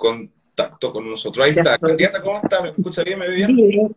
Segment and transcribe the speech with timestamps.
[0.00, 1.44] contacto con nosotros.
[1.44, 1.78] Ahí está.
[1.78, 2.62] Candidata, ¿cómo está?
[2.62, 3.18] ¿Me escucha bien?
[3.18, 3.94] ¿Me ve bien?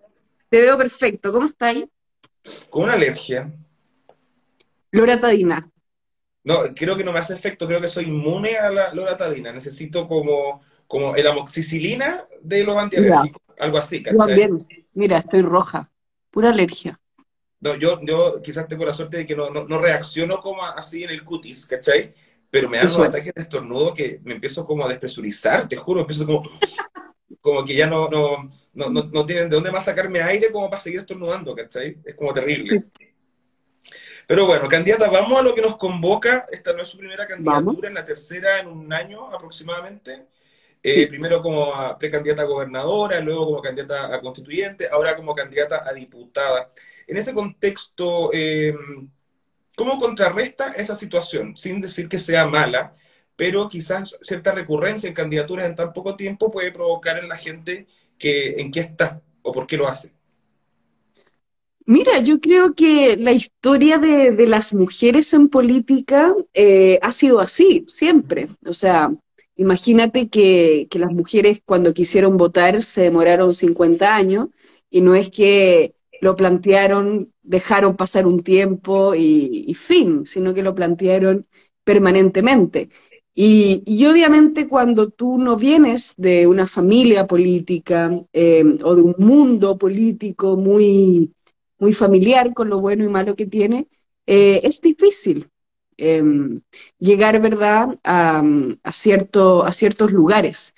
[0.50, 1.32] Te veo perfecto.
[1.32, 1.90] ¿Cómo está ahí?
[2.70, 3.50] Con una alergia.
[4.92, 5.68] Loratadina.
[6.44, 7.66] No, creo que no me hace efecto.
[7.66, 9.54] Creo que soy inmune a la loratadina.
[9.54, 13.42] Necesito como, como el amoxicilina de los antialérgicos.
[13.58, 14.50] Algo así, ¿cachai?
[14.94, 15.90] Mira, estoy roja.
[16.30, 17.00] Pura alergia.
[17.62, 21.12] No, yo, yo quizás tengo la suerte de que no, no, reacciono como así en
[21.12, 22.14] el cutis, ¿cachai?
[22.54, 26.02] Pero me dan unos ataques de estornudo que me empiezo como a despresurizar, te juro,
[26.02, 26.44] empiezo como,
[27.42, 30.80] como que ya no, no, no, no, tienen de dónde más sacarme aire como para
[30.80, 31.98] seguir estornudando, ¿cachai?
[32.06, 32.84] Es como terrible.
[34.28, 36.46] Pero bueno, candidata, vamos a lo que nos convoca.
[36.52, 40.28] Esta no es su primera candidatura, en la tercera en un año aproximadamente.
[40.84, 45.92] Eh, primero como precandidata a gobernadora, luego como candidata a constituyente, ahora como candidata a
[45.92, 46.70] diputada.
[47.08, 48.76] En ese contexto, eh,
[49.76, 51.58] ¿cómo contrarresta esa situación?
[51.58, 52.96] Sin decir que sea mala,
[53.36, 57.88] pero quizás cierta recurrencia en candidaturas en tan poco tiempo puede provocar en la gente
[58.18, 60.14] que en qué está o por qué lo hace.
[61.86, 67.86] Mira, yo creo que la historia de, las mujeres en política eh, ha sido así,
[67.90, 68.48] siempre.
[68.66, 69.14] O sea,
[69.58, 74.48] imagínate que, que, las mujeres cuando quisieron votar se demoraron 50 años
[74.90, 80.74] y no es que lo plantearon, dejaron pasar un tiempo y, fin, sino que lo
[80.74, 81.46] plantearon
[81.84, 82.90] permanentemente.
[83.36, 89.78] Y, obviamente cuando tú no vienes de una familia política eh, o de un mundo
[89.78, 91.34] político muy,
[91.80, 93.88] muy familiar con lo bueno y malo que tiene,
[94.28, 95.50] eh, es difícil
[95.98, 96.62] em,
[97.00, 98.44] llegar, ¿verdad?, a,
[98.92, 100.74] cierto, a ciertos lugares.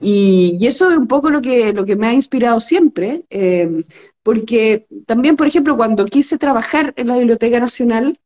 [0.00, 3.84] Y, eso es un poco lo que, lo que me ha inspirado siempre, em,
[4.22, 8.18] porque también, por ejemplo, cuando quise trabajar en la Biblioteca Nacional,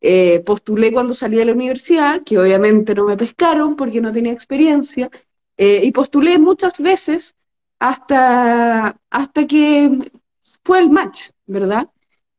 [0.00, 4.32] eh, postulé cuando salí de la universidad, que obviamente no me pescaron porque no tenía
[4.32, 5.10] experiencia,
[5.56, 7.36] eh, y postulé muchas veces
[7.78, 10.10] hasta, hasta que
[10.64, 11.88] fue el match, ¿verdad?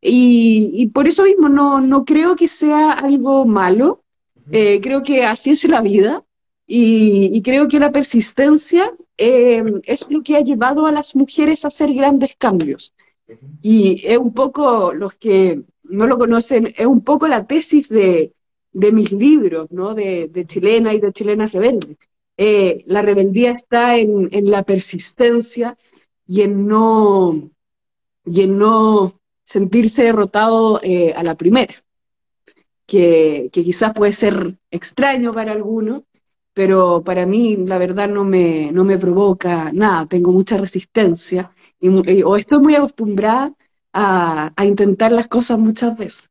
[0.01, 4.03] Y, por eso mismo no, no, creo que sea algo malo,
[4.51, 6.23] eh, creo que así es la vida,
[6.67, 11.93] y, creo que la persistencia es lo que ha llevado a las mujeres a hacer
[11.93, 12.93] grandes cambios.
[13.61, 18.33] Y es un poco, los que no lo conocen, es un poco la tesis de,
[18.73, 19.93] mis libros, ¿no?
[19.93, 21.97] De, chilena y de chilenas rebeldes.
[22.35, 25.77] Eh, la rebeldía está en, la persistencia
[26.25, 27.51] y en no,
[28.25, 31.75] y en no sentirse derrotado eh, a la primera,
[32.85, 36.03] que, que, quizás puede ser extraño para algunos,
[36.53, 42.21] pero para mí la verdad no me, no me provoca nada, tengo mucha resistencia y,
[42.23, 43.53] o estoy muy acostumbrada
[43.91, 46.29] a, intentar las cosas muchas veces.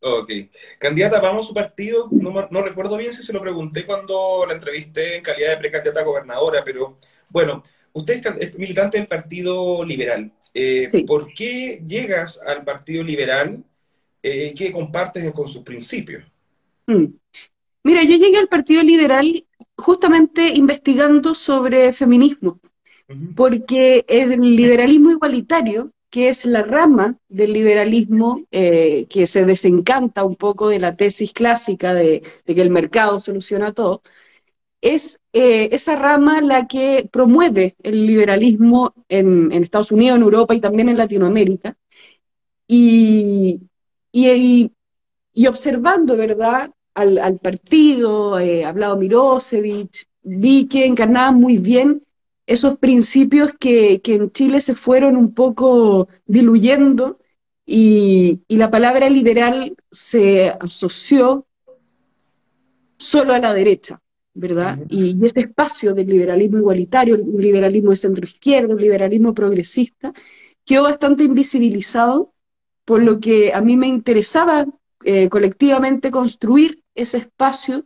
[0.00, 0.30] Ok.
[0.78, 2.08] Candidata, vamos a su partido.
[2.10, 6.04] No, recuerdo bien si se lo pregunté cuando la entrevisté en calidad de precandidata a
[6.04, 6.98] gobernadora, pero
[7.30, 10.32] bueno, usted es militante del Partido Liberal.
[10.54, 13.62] Eh, ¿Por qué llegas al Partido Liberal?
[14.22, 16.24] Eh, ¿Qué compartes con sus principios?
[17.88, 22.60] Mira, yo llegué al Partido Liberal justamente investigando sobre feminismo,
[23.34, 30.36] porque el liberalismo igualitario, que es la rama del liberalismo eh, que se desencanta un
[30.36, 34.02] poco de la tesis clásica de, que el mercado soluciona todo,
[34.82, 40.60] es eh, esa rama la que promueve el liberalismo en, Estados Unidos, en Europa y
[40.60, 41.74] también en Latinoamérica.
[42.66, 43.62] Y,
[44.12, 44.72] y,
[45.32, 52.02] y observando, ¿verdad?, al, partido, eh, hablado Mirosevic, vi que encarnaba muy bien
[52.46, 57.18] esos principios que, en Chile se fueron un poco diluyendo
[57.66, 61.46] y, la palabra liberal se asoció
[62.96, 64.00] solo a la derecha,
[64.34, 64.78] ¿verdad?
[64.88, 70.12] Y, este espacio del liberalismo igualitario, el liberalismo de centro izquierdo, el liberalismo progresista,
[70.64, 72.32] quedó bastante invisibilizado,
[72.84, 74.66] por lo que a mí me interesaba
[75.04, 77.84] eh, colectivamente construir ese espacio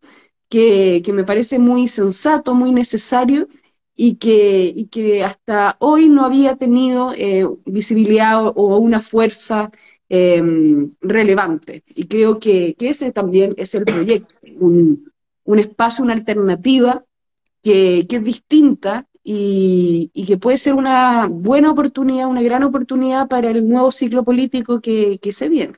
[0.52, 3.48] que, me parece muy sensato, muy necesario
[3.96, 9.70] y que, que hasta hoy no había tenido eh, visibilidad o, una fuerza
[10.10, 11.82] em, relevante.
[11.94, 15.10] Y creo que, ese también es el proyecto, un,
[15.58, 17.02] espacio, una alternativa
[17.62, 23.66] que, es distinta y, que puede ser una buena oportunidad, una gran oportunidad para el
[23.66, 25.74] nuevo ciclo político que, se viene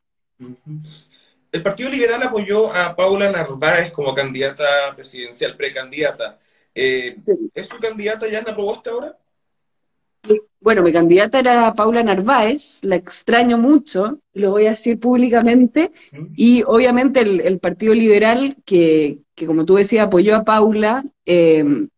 [1.55, 4.65] el Partido Liberal apoyó a Paula Narváez como candidata
[4.97, 6.41] presidencial, precandidata.
[6.75, 7.17] Eh,
[7.55, 9.17] ¿Es su candidata ya en la propuesta ahora?
[10.61, 15.93] Bueno, mi candidata era Paula Narváez, la extraño mucho, lo voy a decir públicamente,
[16.35, 21.89] y obviamente el, Partido Liberal, que, como tú decías, apoyó a Paula, em,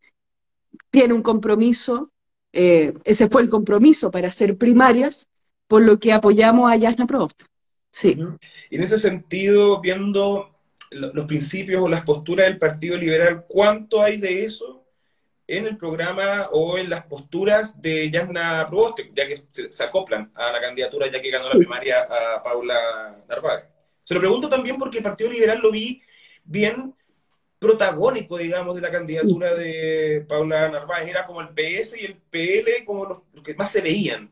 [0.90, 2.10] tiene un compromiso,
[2.52, 5.28] eh, ese fue el compromiso para hacer primarias,
[5.66, 7.40] por lo que apoyamos a Yasna Prost.
[7.96, 8.14] Sí.
[8.68, 10.54] Y en ese sentido, viendo
[10.90, 14.84] los principios o las posturas del Partido Liberal, ¿cuánto hay de eso
[15.46, 20.52] en el programa o en las posturas de Yasna Proboste, ya que se, acoplan a
[20.52, 23.64] la candidatura ya que ganó la primaria a Paula Narváez?
[24.04, 26.02] Se lo pregunto también porque el Partido Liberal lo vi
[26.44, 26.94] bien
[27.58, 31.08] protagónico, digamos, de la candidatura de Paula Narváez.
[31.08, 34.30] Era como el PS y el PL como los, que más se veían.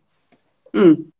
[0.71, 1.15] Mm.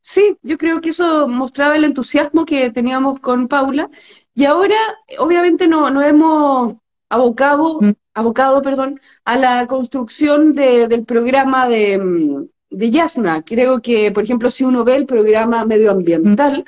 [0.00, 3.88] Sí, yo creo que eso mostraba el entusiasmo que teníamos con Paula.
[4.34, 4.76] Y ahora,
[5.18, 6.76] obviamente, no, no hemos
[7.08, 7.92] abocado, mm.
[8.14, 13.42] abocado perdón, a la construcción del programa de, mm, de Yasna.
[13.44, 16.64] Creo que, por ejemplo, si uno ve el programa medioambiental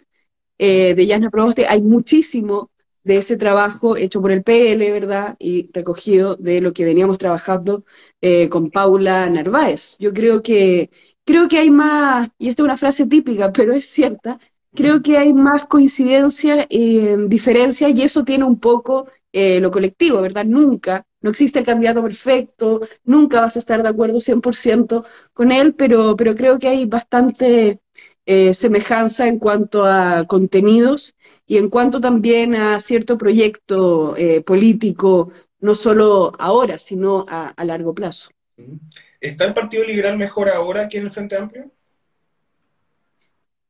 [0.59, 2.71] eh, de Yasna Proboste, hay muchísimo
[3.05, 5.37] de ese trabajo hecho por el PL, ¿verdad?
[5.39, 7.85] Y recogido de lo que veníamos trabajando
[8.21, 9.97] eh, con Paula Narváez.
[9.99, 10.91] Yo creo que,
[11.25, 14.39] creo que hay más, y esta es una frase típica, pero es cierta,
[14.75, 20.21] creo que hay más coincidencia y diferencia, y eso tiene un poco eh, lo colectivo,
[20.21, 20.45] ¿verdad?
[20.45, 25.01] Nunca, no existe el candidato perfecto, nunca vas a estar de acuerdo 100%
[25.33, 27.81] con él, pero, pero creo que hay bastante
[28.27, 31.15] eh, semejanza en cuanto a contenidos
[31.47, 37.95] y en cuanto también a cierto proyecto eh, político, no solo ahora, sino a, largo
[37.95, 38.31] plazo.
[39.21, 41.71] ¿Está el Partido Liberal mejor ahora que en el Frente Amplio?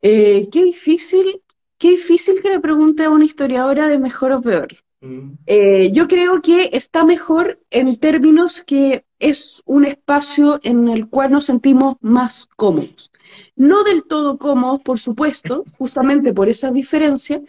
[0.01, 1.43] Eh, qué difícil,
[1.79, 4.69] qué difícil que le pregunte a una historiadora de mejor o peor.
[5.01, 11.47] yo creo que está mejor en términos que es un espacio en el cual nos
[11.47, 13.13] sentimos más cómodos.
[13.55, 17.41] No del todo cómodos, por supuesto, justamente por esa diferencia,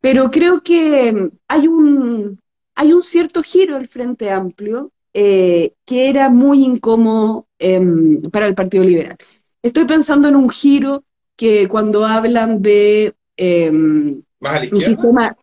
[0.00, 2.40] pero creo que hay un,
[2.74, 8.54] hay un cierto giro del Frente Amplio eh, que era muy incómodo em, para el
[8.54, 9.16] Partido Liberal.
[9.62, 11.04] Estoy pensando en un giro
[11.36, 15.36] que cuando hablan de em, un sistema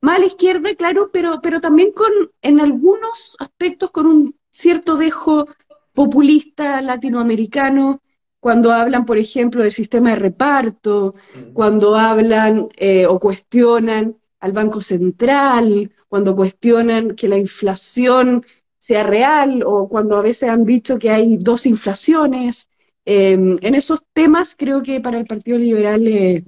[0.00, 4.96] más a la izquierda, claro, pero, pero también con, en algunos aspectos con un cierto
[4.96, 5.46] dejo
[5.92, 8.02] populista latinoamericano,
[8.38, 11.14] cuando hablan, por ejemplo, del sistema de reparto,
[11.52, 18.44] cuando hablan eh, o cuestionan al Banco Central, cuando cuestionan que la inflación
[18.78, 22.68] sea real o cuando a veces han dicho que hay dos inflaciones.
[23.04, 26.44] Em, en esos temas creo que para el Partido Liberal eh,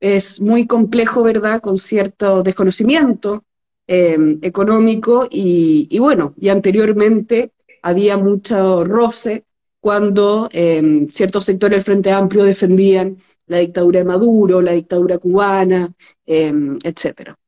[0.00, 3.44] es muy complejo, ¿verdad?, con cierto desconocimiento
[3.86, 7.52] em, económico y, y, bueno, y anteriormente
[7.82, 9.44] había mucho roce
[9.80, 13.16] cuando eh, ciertos sectores del Frente Amplio defendían
[13.52, 15.92] la dictadura de Maduro, la dictadura cubana,
[16.26, 16.52] eh,
[16.82, 17.38] etcétera.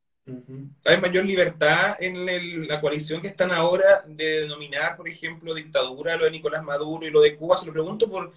[0.85, 6.25] ¿Hay mayor libertad en la coalición que están ahora de denominar, por ejemplo, dictadura lo
[6.25, 7.57] de Nicolás Maduro y lo de Cuba?
[7.57, 8.31] Se lo pregunto por,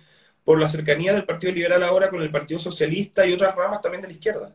[0.44, 4.03] por la cercanía del Partido Liberal ahora con el Partido Socialista y otras ramas también
[4.03, 4.55] de la izquierda.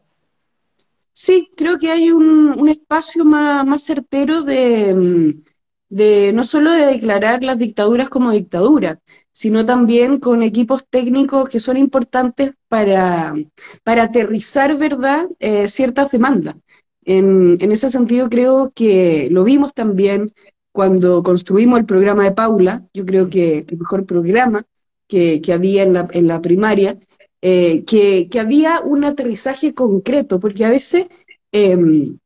[1.11, 5.43] Sí, creo que hay un, un espacio más, más certero de, mm,
[5.93, 8.97] de no solo de declarar las dictaduras como dictaduras,
[9.31, 13.35] sino también con equipos técnicos que son importantes para,
[13.83, 16.55] para aterrizar, ¿verdad?, eh, ciertas demandas.
[17.05, 20.33] En, en, ese sentido creo que lo vimos también
[20.71, 24.63] cuando construimos el programa de Paula, yo creo que el mejor programa
[25.07, 26.97] que, había en la, en la primaria,
[27.39, 31.05] eh, que, que, había un aterrizaje concreto, porque a veces
[31.51, 32.17] em,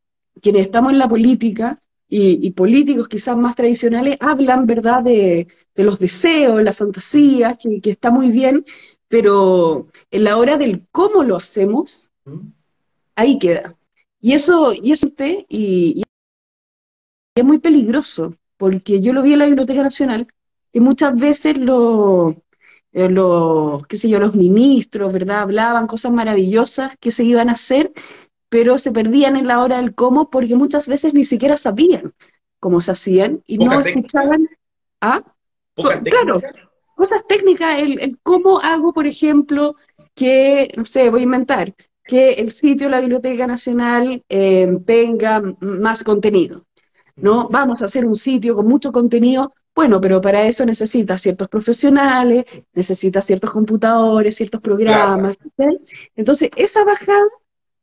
[0.41, 6.63] quienes estamos en la política y, políticos quizás más tradicionales hablan, ¿verdad?, de, los deseos,
[6.63, 8.63] las fantasías, que, que, está muy bien,
[9.07, 12.11] pero en la hora del cómo lo hacemos,
[13.15, 13.75] ahí queda.
[14.21, 15.07] Y eso, y eso
[15.49, 16.03] y, y
[17.35, 20.27] es muy peligroso, porque yo lo vi en la Biblioteca Nacional,
[20.73, 22.35] y muchas veces los,
[22.93, 25.41] eh, los, qué sé yo, los ministros, ¿verdad?
[25.41, 27.91] Hablaban cosas maravillosas que se iban a hacer,
[28.57, 32.13] pero se perdían en la hora del cómo porque muchas veces ni siquiera sabían
[32.59, 34.49] cómo se hacían y no escuchaban
[34.99, 35.23] a...
[35.75, 36.41] Claro,
[36.95, 39.75] cosas técnicas, el, cómo hago, por ejemplo,
[40.15, 45.43] que, no sé, voy a inventar, que el sitio de la Biblioteca Nacional eh, tenga
[45.59, 46.65] más contenido.
[47.15, 47.49] ¿no?
[47.49, 52.45] Vamos a hacer un sitio con mucho contenido, bueno, pero para eso necesita ciertos profesionales,
[52.73, 55.37] necesita ciertos computadores, ciertos programas.
[56.15, 57.27] Entonces, esa bajada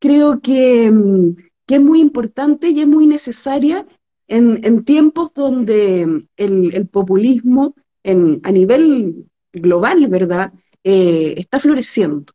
[0.05, 1.35] creo que, mm,
[1.65, 3.85] que, es muy importante y es muy necesaria
[4.27, 12.31] en, en tiempos donde el, populismo en, a nivel global, ¿verdad?, eh, está floreciendo.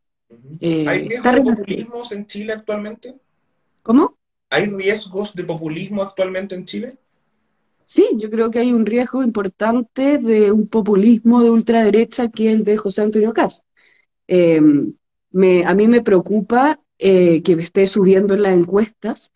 [0.60, 3.14] Eh, ¿Hay riesgos de populismo en Chile actualmente?
[3.82, 4.16] ¿Cómo?
[4.50, 6.88] ¿Hay riesgos de populismo actualmente en Chile?
[7.84, 12.60] sí, yo creo que hay un riesgo importante de un populismo de ultraderecha que es
[12.60, 13.64] el de José Antonio Cast.
[14.28, 14.94] Em,
[15.64, 19.32] a mí me preocupa eh, que esté subiendo en las encuestas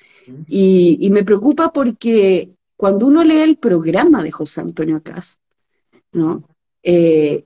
[0.46, 5.40] y, me preocupa porque cuando uno lee el programa de José Antonio Cast,
[6.12, 6.44] ¿no?
[6.82, 7.44] Eh,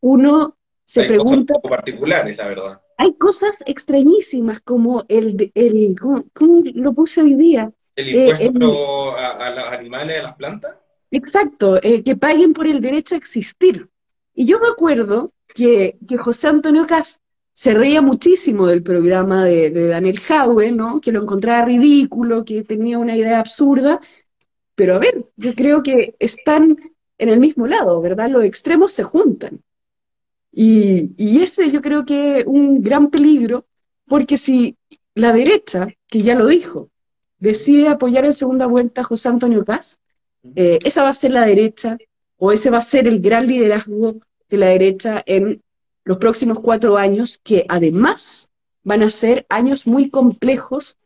[0.00, 1.52] uno se pregunta...
[1.52, 2.80] Cosas particulares, la verdad.
[2.96, 5.52] Hay cosas extrañísimas como el...
[5.54, 7.70] el ¿cómo, lo puse hoy día?
[7.96, 10.76] ¿El impuesto eh, a, los animales, a las plantas?
[11.10, 13.86] Exacto, que paguen por el derecho a existir.
[14.34, 17.20] Y yo me acuerdo que, que José Antonio Cast
[17.60, 20.98] se reía muchísimo del programa de, Daniel Jaue, ¿no?
[20.98, 24.00] Que lo encontraba ridículo, que tenía una idea absurda.
[24.74, 26.78] Pero a ver, yo creo que están
[27.18, 28.30] en el mismo lado, ¿verdad?
[28.30, 29.60] Los extremos se juntan.
[30.50, 31.12] Y,
[31.42, 33.66] ese yo creo que es un gran peligro,
[34.06, 34.78] porque si
[35.14, 36.88] la derecha, que ya lo dijo,
[37.40, 40.00] decide apoyar en segunda vuelta a José Antonio Paz,
[40.56, 41.98] eh, esa va a ser la derecha,
[42.38, 44.14] o ese va a ser el gran liderazgo
[44.48, 45.62] de la derecha en
[46.04, 48.50] los próximos cuatro años, que además
[48.82, 50.96] van a ser años muy complejos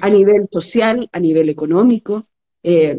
[0.00, 2.24] a nivel social, a nivel económico
[2.62, 2.98] eh,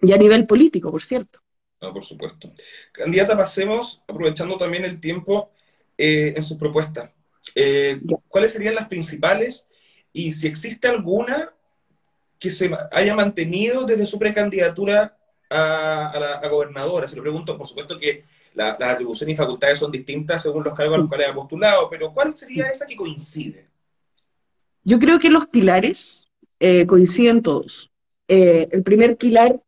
[0.00, 1.40] y a nivel político, por cierto.
[1.80, 2.52] No, por supuesto.
[2.92, 5.50] Candidata, pasemos, aprovechando también el tiempo
[5.96, 7.10] eh, en sus propuestas.
[7.54, 9.68] Eh, ¿Cuáles serían las principales
[10.12, 11.54] y si existe alguna
[12.38, 15.16] que se haya mantenido desde su precandidatura
[15.48, 17.08] a, a, la, a gobernadora?
[17.08, 18.24] Se lo pregunto, por supuesto que
[18.60, 22.12] las atribuciones y facultades son distintas según los cargos a los cuales ha postulado, pero
[22.12, 23.66] ¿cuál sería esa que coincide?
[24.84, 26.26] Yo creo que los pilares
[26.58, 27.90] eh, coinciden todos.
[28.28, 29.60] Eh, el primer pilar,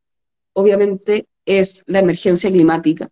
[0.53, 3.11] obviamente, es la emergencia climática,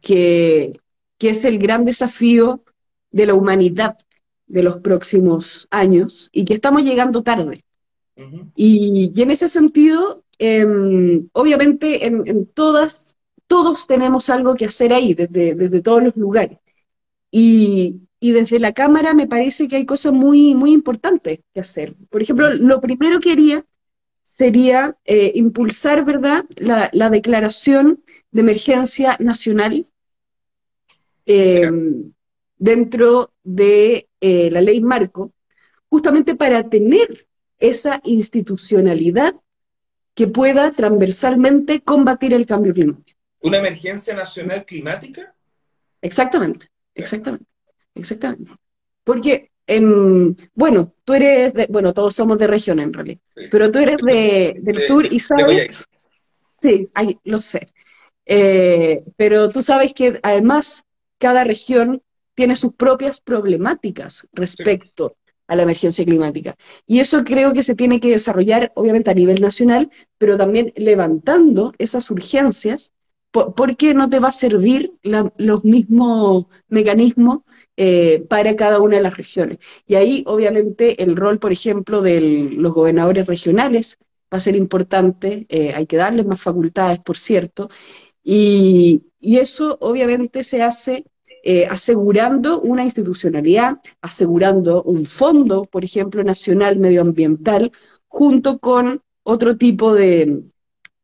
[0.00, 0.78] que,
[1.18, 2.62] que es el gran desafío
[3.10, 3.96] de la humanidad
[4.46, 7.62] de los próximos años y que estamos llegando tarde.
[8.56, 13.16] y, y, en ese sentido, em, obviamente en, en, todas
[13.48, 16.58] todos tenemos algo que hacer ahí, desde, desde todos los lugares.
[17.30, 21.94] Y, y, desde la Cámara me parece que hay cosas muy, muy importantes que hacer.
[22.10, 23.66] Por ejemplo, lo primero que haría
[24.22, 29.84] sería eh, impulsar, ¿verdad?, la, la, declaración de emergencia nacional
[31.26, 31.70] eh,
[32.56, 35.32] dentro de eh, la ley marco,
[35.88, 37.26] justamente para tener
[37.58, 39.34] esa institucionalidad
[40.14, 43.17] que pueda transversalmente combatir el cambio climático.
[43.40, 45.34] ¿Una emergencia nacional climática?
[46.00, 47.46] Exactamente, exactamente,
[47.94, 48.52] exactamente.
[49.04, 53.78] Porque, em, bueno, tú eres, de, bueno, todos somos de región en realidad, pero tú
[53.78, 55.84] eres de, del sur y sabes...
[56.60, 57.68] Sí, ahí, lo sé.
[58.26, 60.84] Eh, pero tú sabes que además
[61.18, 62.02] cada región
[62.34, 65.16] tiene sus propias problemáticas respecto
[65.46, 66.54] a la emergencia climática.
[66.86, 71.72] Y eso creo que se tiene que desarrollar, obviamente, a nivel nacional, pero también levantando
[71.78, 72.92] esas urgencias
[73.30, 77.40] ¿por, qué no te va a servir los mismos mecanismos
[77.76, 79.58] eh, para cada una de las regiones?
[79.86, 82.20] Y ahí, obviamente, el rol, por ejemplo, de
[82.56, 83.98] los gobernadores regionales
[84.32, 87.70] va a ser importante, eh, hay que darles más facultades, por cierto,
[88.22, 91.04] y, eso obviamente se hace
[91.42, 97.72] eh, asegurando una institucionalidad, asegurando un fondo, por ejemplo, nacional medioambiental,
[98.06, 100.44] junto con otro tipo de,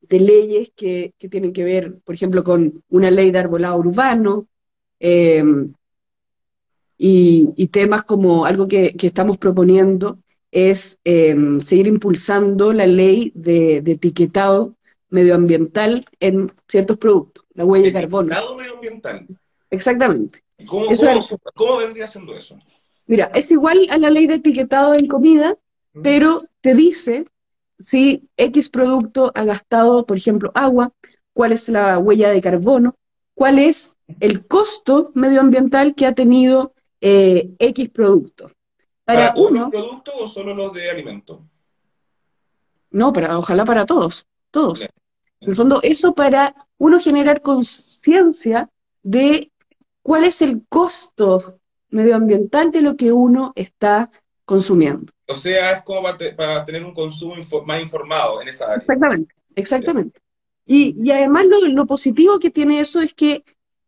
[0.09, 4.47] de leyes que, tienen que ver, por ejemplo, con una ley de arbolado urbano
[4.99, 5.73] em,
[6.97, 10.19] y, temas como algo que, estamos proponiendo
[10.51, 14.77] es em, seguir impulsando la ley de, etiquetado
[15.11, 18.29] medioambiental en ciertos productos, la huella de carbono.
[18.29, 19.27] Etiquetado medioambiental.
[19.71, 20.43] Exactamente.
[20.67, 22.59] ¿Cómo, vendría siendo eso?
[23.07, 25.57] Mira, es igual a la ley de etiquetado en comida,
[26.03, 27.25] pero te dice
[27.79, 30.93] si X producto ha gastado, por ejemplo, agua,
[31.33, 32.95] cuál es la huella de carbono,
[33.35, 38.51] cuál es el costo medioambiental que ha tenido eh, X producto.
[39.05, 41.41] ¿Para, uno, productos o solo los de alimentos?
[42.91, 44.83] No, para, ojalá para todos, todos.
[44.83, 48.71] En el fondo, eso para uno generar conciencia
[49.03, 49.51] de
[50.03, 54.11] cuál es el costo medioambiental de lo que uno está
[54.45, 55.13] consumiendo.
[55.27, 57.35] O sea, es como para, tener un consumo
[57.65, 58.79] más informado en esa área.
[58.79, 60.21] Exactamente, exactamente.
[60.67, 63.45] Y, y, además lo, positivo que tiene eso es que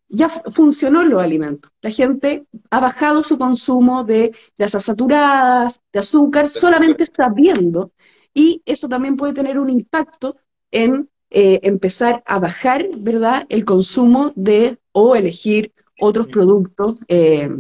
[0.09, 1.73] ya funcionó los alimentos.
[1.81, 7.93] La gente ha bajado su consumo de grasas saturadas, de azúcar, solamente sabiendo.
[8.33, 10.37] Y eso también puede tener un impacto
[10.71, 17.51] en eh, empezar a bajar, ¿verdad?, el consumo de o elegir otros productos eh,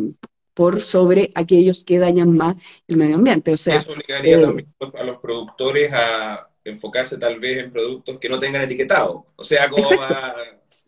[0.57, 2.57] por sobre aquellos que dañan más
[2.89, 3.53] el medio ambiente.
[3.53, 4.67] O sea, Eso obligaría eh,
[4.99, 9.27] a los productores a, enfocarse tal vez en productos que no tengan etiquetado.
[9.37, 9.87] O sea, como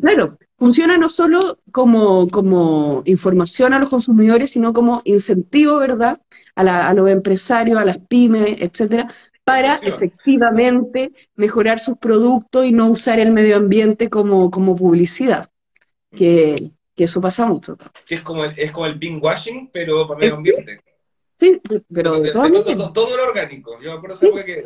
[0.00, 6.20] Claro, funciona no solo como, como información a los consumidores, sino como incentivo, ¿verdad?,
[6.54, 9.12] a, los empresarios, a las pymes, etcétera,
[9.44, 15.50] para efectivamente mejorar sus productos y no usar el medio ambiente como, como publicidad.
[16.10, 16.72] Que,
[17.04, 17.76] eso pasa mucho.
[18.06, 20.80] Que es como el, es como el washing, pero para medio ambiente.
[21.38, 21.60] Sí,
[21.92, 23.80] pero todo, todo, era orgánico.
[23.80, 24.62] Yo me acuerdo esa que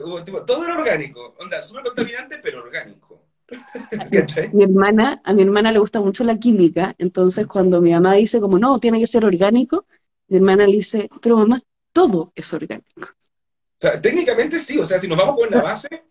[0.47, 1.35] todo era orgánico.
[1.39, 3.27] Onda, súper contaminante, pero orgánico.
[4.53, 8.41] mi hermana, a mi hermana le gusta mucho la química, entonces cuando mi mamá dice
[8.41, 9.85] como no, tiene que ser orgánico,
[10.29, 11.61] mi hermana le dice, pero mamá,
[11.93, 13.03] todo es orgánico.
[13.03, 16.05] O sea, técnicamente sí, o sea, si nos vamos con la base,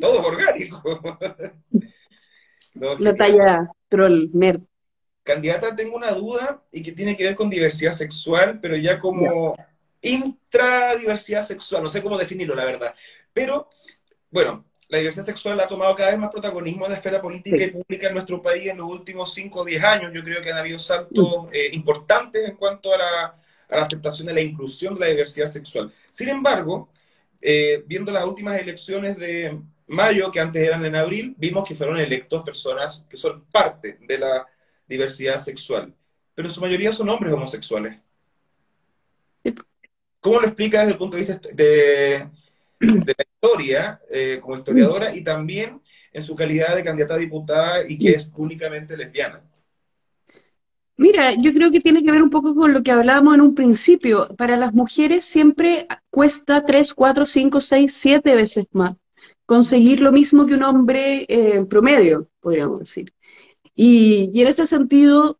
[0.00, 1.18] todo es orgánico.
[3.00, 4.62] la talla troll, nerd.
[5.26, 9.56] Candidata, tengo una duda y que tiene que ver con diversidad sexual, pero ya como
[10.00, 12.94] intradiversidad sexual, no sé cómo definirlo, la verdad.
[13.32, 13.68] Pero,
[14.30, 17.72] bueno, la diversidad sexual ha tomado cada vez más protagonismo en la esfera política y
[17.72, 20.12] pública en nuestro país en los últimos 5 o 10 años.
[20.14, 23.34] Yo creo que han habido saltos eh, importantes en cuanto a la,
[23.68, 25.92] aceptación de la inclusión de la diversidad sexual.
[26.12, 26.88] Sin embargo,
[27.42, 31.96] eh, viendo las últimas elecciones de mayo, que antes eran en abril, vimos que fueron
[31.98, 34.46] electos personas que son parte de la
[34.86, 35.94] diversidad sexual,
[36.34, 37.98] pero su mayoría son hombres homosexuales.
[40.20, 42.28] ¿Cómo lo explica desde el punto de vista de,
[42.80, 45.80] de la historia eh, como historiadora y también
[46.12, 49.42] en su calidad de candidata a diputada y que es públicamente lesbiana.
[50.96, 53.54] Mira, yo creo que tiene que ver un poco con lo que hablábamos en un
[53.54, 54.34] principio.
[54.34, 58.96] Para las mujeres siempre cuesta tres, cuatro, cinco, seis, siete veces más
[59.44, 63.12] conseguir lo mismo que un hombre en eh, promedio, podríamos decir.
[63.76, 65.38] Y, en ese sentido,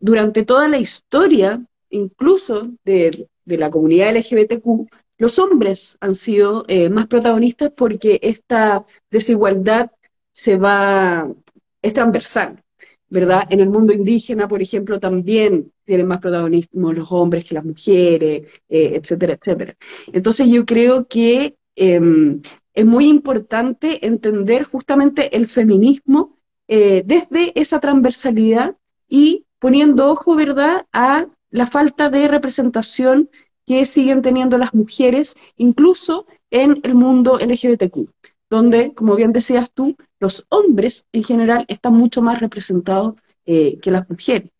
[0.00, 6.90] durante toda la historia, incluso de, de la comunidad LGBTQ, los hombres han sido eh,
[6.90, 9.92] más protagonistas porque esta desigualdad
[10.32, 11.32] se va,
[11.80, 12.60] es transversal,
[13.08, 13.46] ¿verdad?
[13.50, 18.48] En el mundo indígena, por ejemplo, también tienen más protagonismo los hombres que las mujeres,
[18.68, 19.76] eh, etcétera, etcétera.
[20.12, 22.42] Entonces yo creo que em,
[22.74, 28.76] es muy importante entender justamente el feminismo eh, desde esa transversalidad
[29.08, 33.30] y poniendo ojo, ¿verdad?, a la falta de representación
[33.66, 38.08] que siguen teniendo las mujeres, incluso en el mundo LGBTQ,
[38.50, 43.14] donde, como bien decías tú, los hombres en general están mucho más representados
[43.46, 44.50] eh, que las mujeres.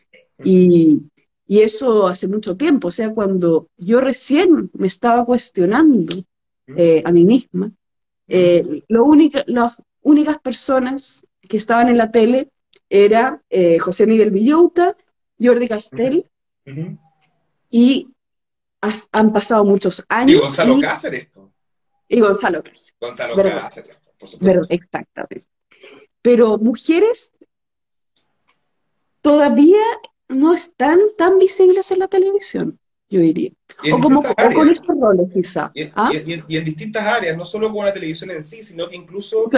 [0.45, 1.03] Y,
[1.49, 6.25] eso hace mucho tiempo, o sea, cuando yo recién me estaba cuestionando
[6.67, 7.71] eh, a mí misma,
[8.27, 9.05] eh, lo
[9.47, 12.49] las únicas personas que estaban en la tele
[12.89, 13.43] era
[13.79, 14.97] José Miguel Villota,
[15.39, 16.25] Jordi Castell,
[17.71, 18.09] y
[18.81, 20.33] han pasado muchos años.
[20.33, 21.29] Y Gonzalo Cáceres.
[22.09, 22.95] Y Gonzalo Cáceres.
[22.99, 24.67] Gonzalo Cáceres, por supuesto.
[24.71, 25.47] exactamente.
[26.23, 27.33] Pero mujeres
[29.21, 29.85] todavía
[30.29, 32.79] no están tan visibles en la televisión,
[33.11, 33.51] yo diría.
[33.93, 35.71] O, como, con estos roles, quizá.
[35.95, 36.11] ¿Ah?
[36.15, 39.51] Y, en, distintas áreas, no solo con la televisión en sí, sino que incluso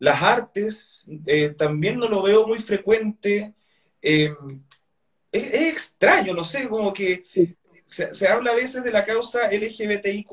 [0.00, 3.52] las artes eh, también no lo veo muy frecuente.
[4.02, 4.34] Eh,
[5.30, 7.24] es, extraño, no sé, como que
[7.86, 10.32] se, habla a veces de la causa LGBTIQ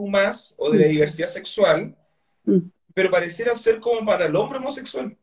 [0.57, 0.89] o de la mm.
[0.89, 1.95] diversidad sexual,
[2.45, 2.59] mm.
[2.93, 5.15] pero pareciera ser como para el hombre homosexual.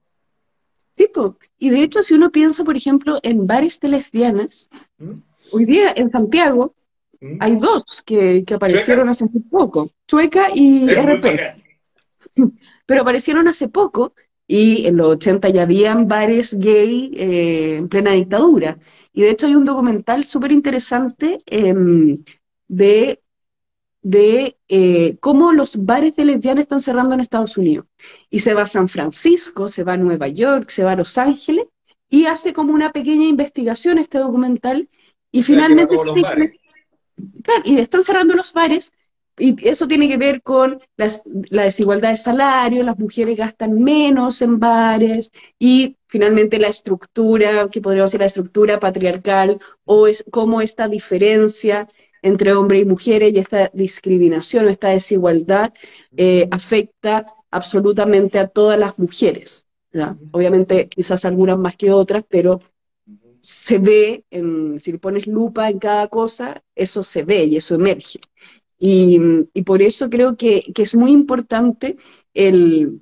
[0.97, 1.11] Sí,
[1.59, 5.13] y de hecho, si uno piensa, por ejemplo, en bares de lesbianas, mm.
[5.53, 6.75] hoy día en Santiago
[7.41, 11.63] hay dos que, aparecieron hace poco, Chueca y RP.
[12.87, 14.13] Pero aparecieron hace poco
[14.47, 18.79] y en los 80 ya habían bares gay eh, en plena dictadura.
[19.13, 22.23] Y de hecho hay un documental súper interesante em,
[22.69, 23.23] de,
[24.03, 27.87] de eh, cómo los bares de lesbianas están cerrando en Estados Unidos.
[28.29, 31.17] Y se va a San Francisco, se va a Nueva York, se va a Los
[31.17, 31.67] Ángeles,
[32.11, 34.89] y hace como una pequeña investigación este documental,
[35.31, 35.97] y finalmente...
[37.45, 38.93] Claro, y están cerrando los bares
[39.37, 44.61] y eso tiene que ver con la desigualdad de salario, las mujeres gastan menos en
[44.61, 50.87] bares y finalmente la estructura, que podríamos decir la estructura patriarcal, o es cómo esta
[50.87, 51.89] diferencia
[52.23, 55.73] entre hombres y mujeres y esta discriminación o esta desigualdad
[56.17, 59.67] eh, afecta absolutamente a todas las mujeres.
[60.33, 62.61] Obviamente quizás algunas más que otras, pero
[63.41, 64.25] se ve,
[64.79, 68.19] si le pones lupa en cada cosa, eso se ve y eso emerge.
[68.79, 69.19] Y,
[69.65, 71.97] por eso creo que, es muy importante
[72.35, 73.01] el,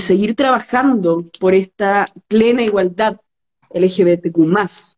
[0.00, 3.20] seguir trabajando por esta plena igualdad
[3.72, 4.38] LGBTQ+,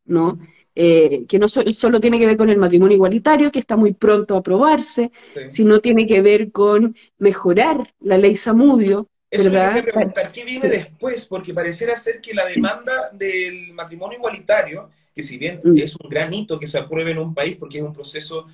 [0.06, 0.38] ¿no?
[0.74, 4.34] Eh, que no solo tiene que ver con el matrimonio igualitario, que está muy pronto
[4.34, 5.10] a aprobarse,
[5.50, 9.08] sino tiene que ver con mejorar la ley Samudio.
[9.30, 9.74] Eso ¿verdad?
[9.74, 11.26] que preguntar, ¿qué viene después?
[11.26, 15.76] Porque pareciera ser que la demanda del matrimonio igualitario, que si bien mm.
[15.76, 18.46] es un gran hito que se apruebe en un país, porque es un proceso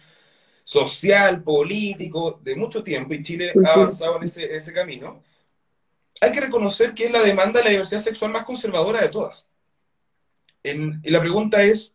[0.69, 5.23] social, político, de mucho tiempo, y Chile ha avanzado en ese, camino,
[6.21, 9.49] hay que reconocer que es la demanda de la diversidad sexual más conservadora de todas.
[10.63, 11.95] y la pregunta es,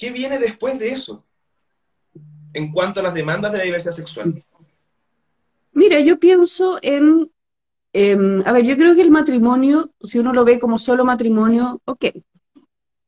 [0.00, 1.26] ¿Qué viene después de eso
[2.54, 4.42] en cuanto a las demandas de la diversidad sexual?
[5.72, 7.30] Mira, yo pienso en,
[8.46, 12.06] a ver, yo creo que el matrimonio, si uno lo ve como solo matrimonio, ok,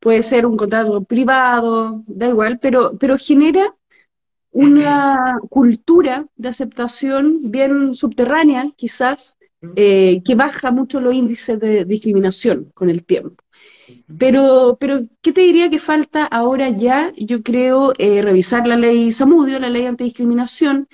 [0.00, 3.74] puede ser un contrato privado, da igual, pero, pero genera
[4.52, 9.36] una cultura de aceptación bien subterránea, quizás,
[9.76, 13.42] eh, que baja mucho los índices de discriminación con el tiempo.
[14.18, 17.12] Pero, pero, ¿qué te diría que falta ahora ya?
[17.16, 20.88] Yo creo eh, revisar la ley Samudio, la ley antidiscriminación,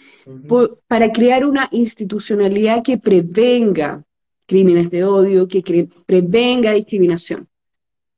[0.87, 4.05] para crear una institucionalidad que prevenga
[4.47, 7.49] crímenes de odio, que prevenga discriminación,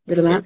[0.04, 0.44] ¿verdad?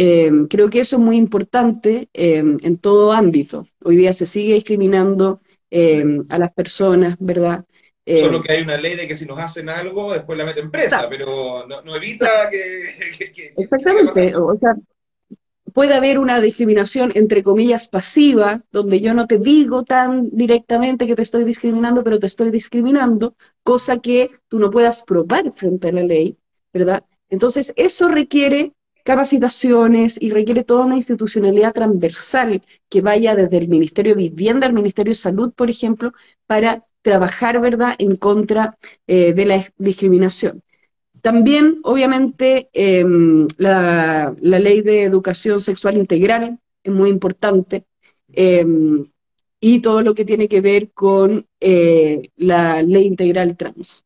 [0.00, 3.66] Eh, creo que eso es muy importante eh, en todo ámbito.
[3.82, 5.40] Hoy día se sigue discriminando
[5.72, 7.64] a las personas, ¿verdad?
[8.06, 10.70] Solo eh, que hay una ley de que si nos hacen algo, después la meten
[10.70, 14.76] presa, pero no, evita que, Exactamente, o sea,
[15.74, 21.16] puede haber una discriminación entre comillas pasiva, donde yo no te digo tan directamente que
[21.16, 23.34] te estoy discriminando, pero te estoy discriminando,
[23.64, 26.38] cosa que tú no puedas probar frente a la ley,
[26.72, 27.02] ¿verdad?
[27.30, 28.74] Entonces, eso requiere
[29.08, 34.74] capacitaciones y requiere toda una institucionalidad transversal que vaya desde el Ministerio de Vivienda al
[34.74, 36.12] Ministerio de Salud, por ejemplo,
[36.46, 40.62] para trabajar, ¿verdad?, en contra eh, de la discriminación.
[41.22, 47.86] También, obviamente, em, la, ley de educación sexual integral es muy importante
[48.34, 49.06] em,
[49.58, 54.04] y todo lo que tiene que ver con eh, la ley integral trans,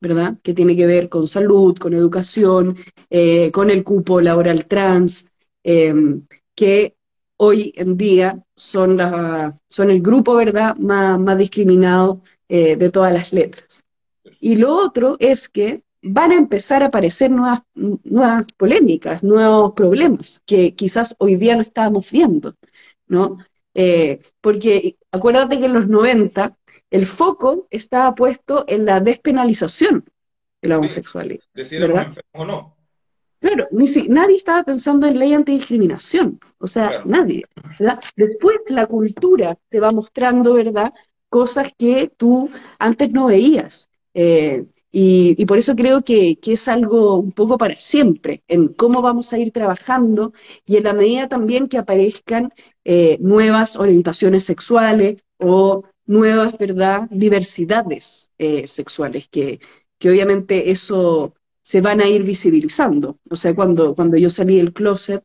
[0.00, 0.38] ¿verdad?
[0.42, 2.76] Que tiene que ver con salud, con educación,
[3.10, 5.26] eh, con el cupo laboral trans,
[5.62, 6.96] em, que
[7.36, 13.12] hoy en día son, la, son el grupo, ¿verdad?, más, más discriminado eh, de todas
[13.12, 13.84] las letras.
[14.40, 20.42] Y lo otro es que van a empezar a aparecer nuevas, nuevas polémicas, nuevos problemas
[20.46, 22.54] que quizás hoy día no estábamos viendo,
[23.06, 23.38] ¿no?
[23.82, 26.54] Eh, porque acuérdate que en los 90
[26.90, 30.04] el foco estaba puesto en la despenalización
[30.60, 31.42] de la homosexualidad.
[31.54, 32.12] ¿verdad?
[32.32, 32.76] o no.
[33.40, 37.44] Claro, ni si, nadie estaba pensando en ley antidiscriminación, o sea, nadie.
[38.16, 40.92] Después la cultura te va mostrando, ¿verdad?,
[41.30, 43.88] cosas que tú antes no veías.
[44.12, 49.32] Eh, y, por eso creo que, es algo un poco para siempre, en cómo vamos
[49.32, 50.32] a ir trabajando
[50.66, 52.52] y en la medida también que aparezcan
[52.84, 59.60] eh, nuevas orientaciones sexuales o nuevas, ¿verdad?, diversidades eh, sexuales, que,
[59.98, 63.18] que obviamente eso se van a ir visibilizando.
[63.30, 65.22] O sea, cuando, cuando yo salí del closet,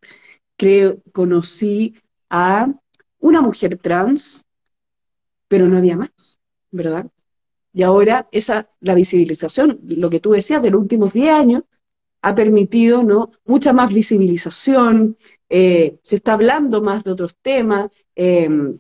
[0.58, 1.96] creo, conocí
[2.30, 2.68] a
[3.20, 4.46] una mujer trans,
[5.48, 6.40] pero no había más,
[6.72, 7.10] ¿verdad?
[7.76, 11.64] Y ahora esa, la visibilización, lo que tú decías de los últimos 10 años,
[12.22, 13.32] ha permitido ¿no?
[13.44, 15.18] mucha más visibilización,
[15.50, 17.92] eh, se está hablando más de otros temas.
[18.16, 18.80] Em,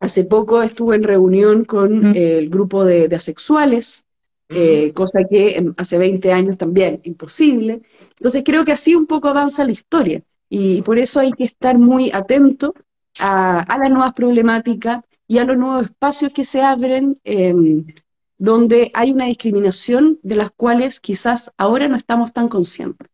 [0.00, 2.16] hace poco estuve en reunión con mm.
[2.16, 4.02] el grupo de asexuales,
[4.48, 7.82] eh, cosa que hace 20 años también imposible.
[8.16, 11.78] Entonces creo que así un poco avanza la historia y por eso hay que estar
[11.78, 12.74] muy atento
[13.18, 17.84] a, las nuevas problemáticas y a los nuevos espacios que se abren em,
[18.38, 23.08] donde hay una discriminación de las cuales quizás ahora no estamos tan conscientes.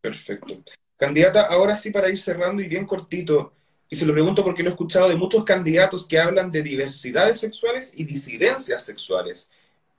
[0.00, 0.62] Perfecto.
[0.96, 3.52] Candidata, ahora sí para ir cerrando y bien cortito,
[3.88, 7.38] y se lo pregunto porque lo he escuchado de muchos candidatos que hablan de diversidades
[7.38, 9.48] sexuales y disidencias sexuales.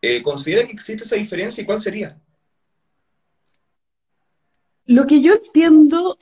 [0.01, 2.19] Eh, ¿considera que existe esa diferencia y cuál sería?
[4.85, 6.17] Lo que yo entiendo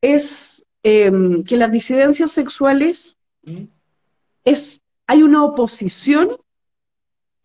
[0.00, 3.64] es em, que las disidencias sexuales ¿Mm?
[4.44, 6.30] es, hay una oposición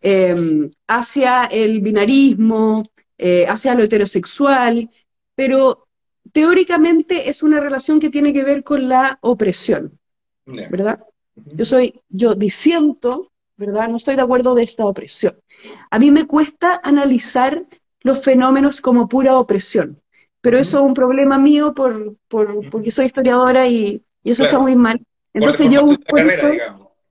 [0.02, 2.84] em, hacia el binarismo,
[3.18, 4.90] eh, hacia lo heterosexual,
[5.36, 5.88] pero
[6.32, 10.00] teóricamente es una relación que tiene que ver con la opresión,
[10.46, 11.00] ¿verdad?
[11.36, 13.88] Yo soy, yo disiento ¿verdad?
[13.88, 15.38] No estoy de acuerdo de esta opresión.
[15.90, 17.62] A mí me cuesta analizar
[18.02, 20.02] los fenómenos como pura opresión,
[20.42, 25.00] pero eso es un problema mío por, porque soy historiadora y, eso está muy mal.
[25.34, 26.20] Entonces yo por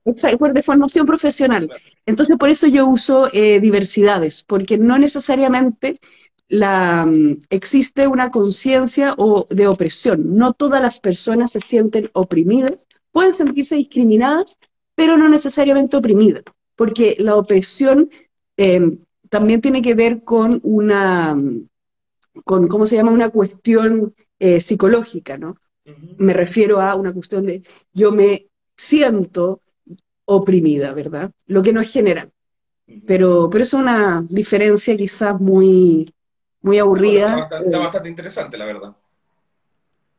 [0.03, 1.69] de formación profesional.
[2.05, 5.99] Entonces por eso yo uso eh, diversidades, porque no necesariamente
[6.47, 9.15] la, mm, existe una conciencia
[9.49, 10.35] de opresión.
[10.35, 14.57] No todas las personas se sienten oprimidas, pueden sentirse discriminadas,
[14.95, 16.43] pero no necesariamente oprimidas,
[16.75, 18.09] porque la opresión
[18.57, 21.67] em, también tiene que ver con una, mm,
[22.43, 23.11] con, ¿cómo se llama?
[23.11, 25.57] Una cuestión eh, psicológica, ¿no?
[26.17, 29.61] Me refiero a una cuestión de yo me siento
[30.25, 31.31] oprimida, ¿verdad?
[31.47, 32.31] Lo que no es general.
[33.05, 36.13] Pero, pero es una diferencia quizás muy,
[36.61, 37.47] muy aburrida.
[37.49, 38.95] está, bastante, interesante, la verdad.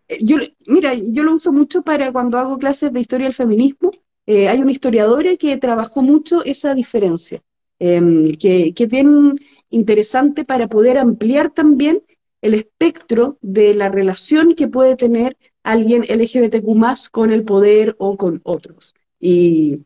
[0.08, 0.36] Eh, yo,
[0.66, 3.90] mira, yo lo uso mucho para cuando hago clases de historia del feminismo.
[4.26, 7.42] Eh, hay una historiadora que trabajó mucho esa diferencia,
[7.78, 9.38] em, que, que, es bien
[9.70, 12.02] interesante para poder ampliar también
[12.40, 18.40] el espectro de la relación que puede tener alguien LGBTQ con el poder o con
[18.44, 18.94] otros.
[19.18, 19.80] Y,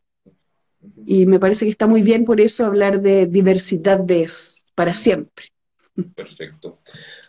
[1.05, 4.31] y me parece que está muy bien por eso hablar de diversidad de
[4.75, 5.47] para siempre.
[6.15, 6.81] Perfecto.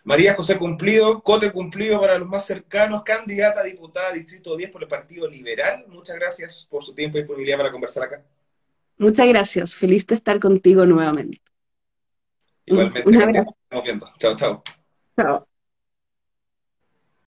[0.04, 4.84] María José Cumplido, Cote Cumplido para los más cercanos, candidata a diputada Distrito 10 por
[4.84, 5.86] el Partido Liberal.
[5.88, 8.24] Muchas gracias por su tiempo y disponibilidad para conversar acá.
[8.98, 9.76] Muchas gracias.
[9.76, 11.40] Feliz de estar contigo nuevamente.
[12.66, 13.10] Igualmente.
[13.10, 14.10] Estamos viendo.
[14.18, 14.64] Chao, chao.
[15.16, 15.48] Chao.